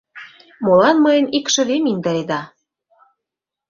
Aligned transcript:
Молан 0.65 0.97
мыйын 1.05 1.25
икшывем 1.37 1.83
индыреда? 1.91 2.41